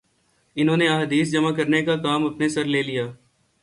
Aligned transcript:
انہوں 0.55 0.77
نے 0.77 0.87
احادیث 0.87 1.31
جمع 1.31 1.51
کرنے 1.51 1.81
کا 1.81 1.95
کام 1.95 2.25
اپنے 2.25 2.49
سر 2.49 2.65
لے 2.65 2.81
لیا 2.83 3.05